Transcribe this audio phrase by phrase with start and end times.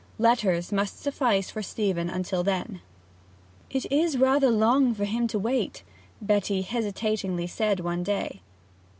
[0.17, 2.81] Letters must suffice for Stephen till then.
[3.69, 5.83] 'It is rather long for him to wait,'
[6.19, 8.41] Betty hesitatingly said one day.